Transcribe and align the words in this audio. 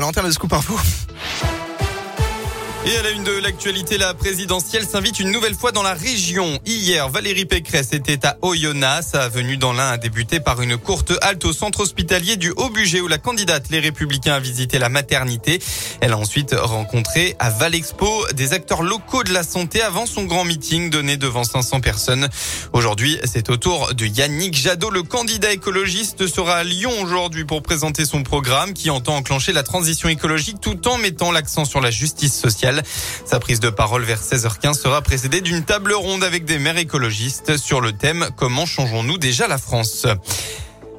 Valentin, 0.00 0.22
le 0.22 0.30
scoop 0.30 0.52
info. 0.52 0.78
Et 2.88 2.96
à 2.96 3.02
la 3.02 3.10
une 3.10 3.22
de 3.22 3.32
l'actualité, 3.32 3.98
la 3.98 4.14
présidentielle 4.14 4.86
s'invite 4.86 5.20
une 5.20 5.30
nouvelle 5.30 5.54
fois 5.54 5.72
dans 5.72 5.82
la 5.82 5.92
région. 5.92 6.58
Hier, 6.64 7.06
Valérie 7.10 7.44
Pécresse 7.44 7.92
était 7.92 8.24
à 8.24 8.38
Oyonnax. 8.40 9.08
Sa 9.08 9.28
venue 9.28 9.58
dans 9.58 9.74
l'Ain 9.74 9.90
a 9.90 9.98
débuté 9.98 10.40
par 10.40 10.62
une 10.62 10.78
courte 10.78 11.12
halte 11.20 11.44
au 11.44 11.52
centre 11.52 11.80
hospitalier 11.80 12.36
du 12.36 12.50
Haut-Bugey 12.50 13.02
où 13.02 13.06
la 13.08 13.18
candidate 13.18 13.68
Les 13.68 13.80
Républicains 13.80 14.36
a 14.36 14.40
visité 14.40 14.78
la 14.78 14.88
maternité. 14.88 15.60
Elle 16.00 16.14
a 16.14 16.16
ensuite 16.16 16.54
rencontré 16.58 17.36
à 17.38 17.50
Valexpo 17.50 18.26
des 18.32 18.54
acteurs 18.54 18.82
locaux 18.82 19.22
de 19.22 19.34
la 19.34 19.42
santé 19.42 19.82
avant 19.82 20.06
son 20.06 20.24
grand 20.24 20.44
meeting 20.44 20.88
donné 20.88 21.18
devant 21.18 21.44
500 21.44 21.80
personnes. 21.80 22.26
Aujourd'hui, 22.72 23.18
c'est 23.24 23.50
au 23.50 23.58
tour 23.58 23.92
de 23.92 24.06
Yannick 24.06 24.56
Jadot. 24.56 24.88
Le 24.88 25.02
candidat 25.02 25.52
écologiste 25.52 26.26
sera 26.26 26.56
à 26.56 26.64
Lyon 26.64 26.92
aujourd'hui 27.02 27.44
pour 27.44 27.62
présenter 27.62 28.06
son 28.06 28.22
programme 28.22 28.72
qui 28.72 28.88
entend 28.88 29.16
enclencher 29.16 29.52
la 29.52 29.62
transition 29.62 30.08
écologique 30.08 30.62
tout 30.62 30.88
en 30.88 30.96
mettant 30.96 31.32
l'accent 31.32 31.66
sur 31.66 31.82
la 31.82 31.90
justice 31.90 32.34
sociale. 32.34 32.77
Sa 33.24 33.40
prise 33.40 33.60
de 33.60 33.70
parole 33.70 34.02
vers 34.02 34.22
16h15 34.22 34.74
sera 34.74 35.02
précédée 35.02 35.40
d'une 35.40 35.64
table 35.64 35.92
ronde 35.92 36.24
avec 36.24 36.44
des 36.44 36.58
maires 36.58 36.78
écologistes 36.78 37.56
sur 37.56 37.80
le 37.80 37.92
thème 37.92 38.28
Comment 38.36 38.66
changeons-nous 38.66 39.18
déjà 39.18 39.48
la 39.48 39.58
France? 39.58 40.06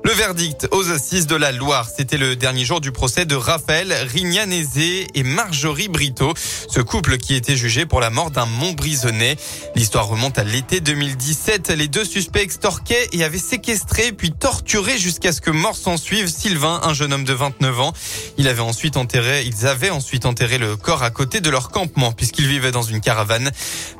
Le 0.09 0.15
verdict 0.15 0.67
aux 0.71 0.89
assises 0.89 1.27
de 1.27 1.35
la 1.35 1.51
Loire, 1.51 1.87
c'était 1.95 2.17
le 2.17 2.35
dernier 2.35 2.65
jour 2.65 2.81
du 2.81 2.91
procès 2.91 3.25
de 3.25 3.35
Raphaël 3.35 3.93
Rignanézé 4.11 5.05
et 5.13 5.21
Marjorie 5.21 5.87
Brito, 5.87 6.33
ce 6.67 6.79
couple 6.79 7.17
qui 7.17 7.35
était 7.35 7.55
jugé 7.55 7.85
pour 7.85 7.99
la 7.99 8.09
mort 8.09 8.31
d'un 8.31 8.47
Montbrisonnais. 8.47 9.37
L'histoire 9.75 10.07
remonte 10.07 10.39
à 10.39 10.43
l'été 10.43 10.79
2017. 10.79 11.69
Les 11.77 11.87
deux 11.87 12.05
suspects 12.05 12.41
extorquaient 12.41 13.07
et 13.11 13.23
avaient 13.23 13.37
séquestré 13.37 14.11
puis 14.11 14.31
torturé 14.31 14.97
jusqu'à 14.97 15.31
ce 15.31 15.41
que 15.41 15.51
mort 15.51 15.75
s'en 15.75 15.95
suive 15.95 16.27
Sylvain, 16.27 16.81
un 16.83 16.95
jeune 16.95 17.13
homme 17.13 17.25
de 17.25 17.33
29 17.33 17.79
ans. 17.79 17.93
Il 18.39 18.47
avait 18.47 18.61
ensuite 18.61 18.97
enterré, 18.97 19.43
ils 19.45 19.67
avaient 19.67 19.91
ensuite 19.91 20.25
enterré 20.25 20.57
le 20.57 20.75
corps 20.75 21.03
à 21.03 21.11
côté 21.11 21.39
de 21.39 21.51
leur 21.51 21.69
campement 21.69 22.13
puisqu'ils 22.13 22.47
vivaient 22.47 22.71
dans 22.71 22.81
une 22.81 22.99
caravane. 22.99 23.51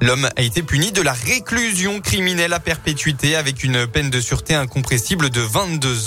L'homme 0.01 0.27
a 0.35 0.41
été 0.41 0.63
puni 0.63 0.91
de 0.91 1.03
la 1.03 1.13
réclusion 1.13 1.99
criminelle 1.99 2.53
à 2.53 2.59
perpétuité 2.59 3.35
avec 3.35 3.63
une 3.63 3.85
peine 3.85 4.09
de 4.09 4.19
sûreté 4.19 4.55
incompressible 4.55 5.29
de 5.29 5.41
22 5.41 5.97
ans. 5.97 5.98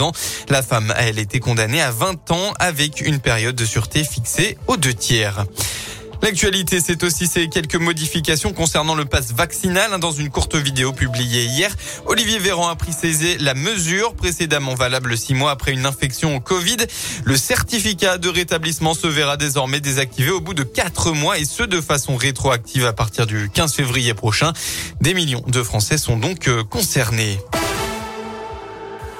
La 0.48 0.62
femme 0.62 0.92
a 0.96 1.02
elle 1.02 1.18
été 1.18 1.40
condamnée 1.40 1.82
à 1.82 1.90
20 1.90 2.30
ans 2.30 2.52
avec 2.58 3.00
une 3.00 3.20
période 3.20 3.56
de 3.56 3.64
sûreté 3.64 4.04
fixée 4.04 4.56
aux 4.66 4.76
deux 4.76 4.94
tiers. 4.94 5.44
L'actualité, 6.22 6.80
c'est 6.80 7.02
aussi 7.02 7.26
ces 7.26 7.48
quelques 7.48 7.74
modifications 7.74 8.52
concernant 8.52 8.94
le 8.94 9.04
pass 9.04 9.32
vaccinal. 9.32 9.98
Dans 9.98 10.12
une 10.12 10.30
courte 10.30 10.54
vidéo 10.54 10.92
publiée 10.92 11.46
hier, 11.46 11.74
Olivier 12.06 12.38
Véran 12.38 12.68
a 12.68 12.76
précisé 12.76 13.38
la 13.38 13.54
mesure 13.54 14.14
précédemment 14.14 14.76
valable 14.76 15.18
six 15.18 15.34
mois 15.34 15.50
après 15.50 15.72
une 15.72 15.84
infection 15.84 16.36
au 16.36 16.40
Covid. 16.40 16.76
Le 17.24 17.36
certificat 17.36 18.18
de 18.18 18.28
rétablissement 18.28 18.94
se 18.94 19.08
verra 19.08 19.36
désormais 19.36 19.80
désactivé 19.80 20.30
au 20.30 20.40
bout 20.40 20.54
de 20.54 20.62
quatre 20.62 21.10
mois 21.10 21.38
et 21.38 21.44
ce 21.44 21.64
de 21.64 21.80
façon 21.80 22.14
rétroactive 22.14 22.86
à 22.86 22.92
partir 22.92 23.26
du 23.26 23.50
15 23.52 23.74
février 23.74 24.14
prochain. 24.14 24.52
Des 25.00 25.14
millions 25.14 25.42
de 25.48 25.62
Français 25.64 25.98
sont 25.98 26.16
donc 26.16 26.46
euh, 26.46 26.62
concernés. 26.62 27.40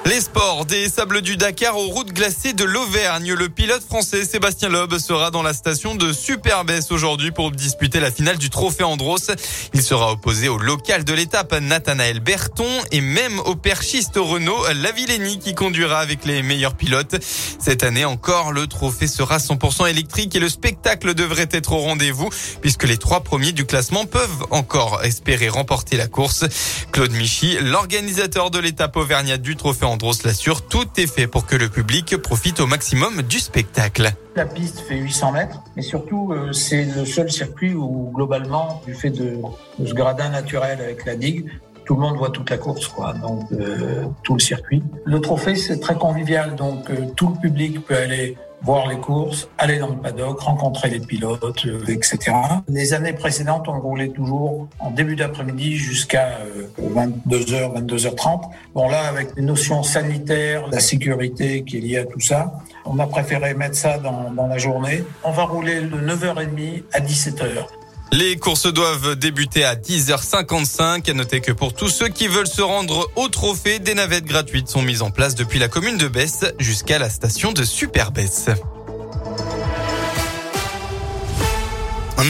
Les 0.05 0.19
sports 0.19 0.65
des 0.65 0.89
sables 0.89 1.21
du 1.21 1.37
Dakar 1.37 1.77
aux 1.77 1.87
routes 1.87 2.11
glacées 2.11 2.51
de 2.51 2.65
l'Auvergne. 2.65 3.33
Le 3.33 3.47
pilote 3.47 3.81
français 3.81 4.25
Sébastien 4.25 4.67
Loeb 4.67 4.97
sera 4.97 5.31
dans 5.31 5.43
la 5.43 5.53
station 5.53 5.95
de 5.95 6.11
Superbès 6.11 6.91
aujourd'hui 6.91 7.31
pour 7.31 7.51
disputer 7.51 8.01
la 8.01 8.11
finale 8.11 8.37
du 8.37 8.49
trophée 8.49 8.83
Andros. 8.83 9.31
Il 9.73 9.81
sera 9.81 10.11
opposé 10.11 10.49
au 10.49 10.57
local 10.57 11.05
de 11.05 11.13
l'étape 11.13 11.53
Nathanaël 11.53 12.19
Berton 12.19 12.67
et 12.91 12.99
même 12.99 13.39
au 13.45 13.55
perchiste 13.55 14.17
Renault 14.17 14.61
Lavillenie 14.75 15.39
qui 15.39 15.55
conduira 15.55 15.99
avec 15.99 16.25
les 16.25 16.43
meilleurs 16.43 16.75
pilotes. 16.75 17.15
Cette 17.23 17.83
année 17.83 18.03
encore, 18.03 18.51
le 18.51 18.67
trophée 18.67 19.07
sera 19.07 19.37
100% 19.37 19.89
électrique 19.89 20.35
et 20.35 20.39
le 20.39 20.49
spectacle 20.49 21.13
devrait 21.13 21.49
être 21.49 21.71
au 21.71 21.79
rendez-vous 21.79 22.29
puisque 22.61 22.83
les 22.83 22.97
trois 22.97 23.21
premiers 23.21 23.53
du 23.53 23.65
classement 23.65 24.05
peuvent 24.05 24.45
encore 24.51 25.01
espérer 25.05 25.47
remporter 25.47 25.95
la 25.95 26.07
course. 26.07 26.43
Claude 26.91 27.13
Michy, 27.13 27.57
l'organisateur 27.61 28.51
de 28.51 28.59
l'étape 28.59 28.97
auvergnate 28.97 29.41
du 29.41 29.55
trophée 29.55 29.85
Andros 29.85 29.92
l'assure, 30.23 30.67
tout 30.67 30.87
est 30.97 31.07
fait 31.07 31.27
pour 31.27 31.45
que 31.45 31.55
le 31.55 31.69
public 31.69 32.17
profite 32.17 32.59
au 32.59 32.67
maximum 32.67 33.21
du 33.23 33.39
spectacle. 33.39 34.11
La 34.35 34.45
piste 34.45 34.79
fait 34.79 34.97
800 34.97 35.31
mètres, 35.31 35.61
mais 35.75 35.81
surtout 35.81 36.31
euh, 36.31 36.51
c'est 36.53 36.85
le 36.85 37.05
seul 37.05 37.31
circuit 37.31 37.73
où 37.73 38.11
globalement, 38.13 38.81
du 38.85 38.93
fait 38.93 39.09
de, 39.09 39.37
de, 39.79 39.85
ce 39.85 39.93
gradin 39.93 40.29
naturel 40.29 40.81
avec 40.81 41.05
la 41.05 41.15
digue, 41.15 41.49
tout 41.85 41.95
le 41.95 42.01
monde 42.01 42.17
voit 42.17 42.29
toute 42.29 42.49
la 42.49 42.57
course, 42.57 42.87
quoi. 42.87 43.13
Donc 43.13 43.51
euh, 43.51 44.05
tout 44.23 44.33
le 44.33 44.39
circuit. 44.39 44.81
Le 45.05 45.19
trophée 45.21 45.55
c'est 45.55 45.79
très 45.79 45.95
convivial, 45.95 46.55
donc 46.55 46.89
euh, 46.89 47.05
tout 47.15 47.29
le 47.29 47.39
public 47.39 47.85
peut 47.85 47.95
aller 47.95 48.37
voir 48.63 48.87
les 48.87 48.97
courses, 48.97 49.49
aller 49.57 49.77
dans 49.77 49.89
le 49.89 49.97
paddock, 49.97 50.39
rencontrer 50.39 50.89
les 50.89 50.99
pilotes, 50.99 51.65
euh, 51.65 51.79
etc. 51.87 52.35
Les 52.67 52.93
années 52.93 53.13
précédentes, 53.13 53.67
on 53.67 53.79
roulait 53.79 54.09
toujours 54.09 54.67
en 54.79 54.91
début 54.91 55.15
d'après-midi 55.15 55.75
jusqu'à 55.75 56.39
22h, 56.79 57.53
euh, 57.53 57.79
22h30. 57.81 58.49
Bon 58.73 58.87
là, 58.89 59.07
avec 59.07 59.35
les 59.35 59.43
notions 59.43 59.83
sanitaires, 59.83 60.67
la 60.69 60.79
sécurité 60.79 61.63
qui 61.63 61.77
est 61.77 61.81
liée 61.81 61.97
à 61.99 62.05
tout 62.05 62.19
ça, 62.21 62.53
on 62.85 62.97
a 62.99 63.07
préféré 63.07 63.53
mettre 63.53 63.75
ça 63.75 63.97
dans, 63.97 64.31
dans 64.31 64.47
la 64.47 64.57
journée. 64.57 65.03
On 65.23 65.31
va 65.31 65.43
rouler 65.43 65.81
de 65.81 65.97
9h30 65.97 66.83
à 66.93 66.99
17h. 66.99 67.67
Les 68.15 68.35
courses 68.35 68.71
doivent 68.71 69.15
débuter 69.15 69.65
à 69.65 69.73
10h55. 69.73 71.09
À 71.09 71.13
noter 71.15 71.41
que 71.41 71.51
pour 71.51 71.73
tous 71.73 71.89
ceux 71.89 72.09
qui 72.09 72.27
veulent 72.27 72.45
se 72.45 72.61
rendre 72.61 73.09
au 73.15 73.27
trophée, 73.27 73.79
des 73.79 73.95
navettes 73.95 74.25
gratuites 74.25 74.67
sont 74.69 74.83
mises 74.83 75.01
en 75.01 75.09
place 75.09 75.33
depuis 75.33 75.57
la 75.57 75.67
commune 75.67 75.97
de 75.97 76.07
Besse 76.07 76.45
jusqu'à 76.59 76.99
la 76.99 77.09
station 77.09 77.53
de 77.53 77.63
Super 77.63 78.11
Besse. 78.11 78.49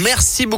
Merci 0.01 0.45
beaucoup. 0.45 0.51